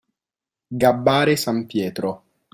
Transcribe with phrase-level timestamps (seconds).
[0.71, 2.23] Gabbare San Pietro.